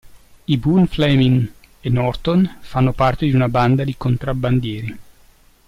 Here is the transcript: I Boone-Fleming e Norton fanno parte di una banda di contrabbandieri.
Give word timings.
I 0.45 0.57
Boone-Fleming 0.57 1.51
e 1.79 1.87
Norton 1.91 2.57
fanno 2.61 2.91
parte 2.91 3.27
di 3.27 3.35
una 3.35 3.49
banda 3.49 3.83
di 3.83 3.93
contrabbandieri. 3.95 4.97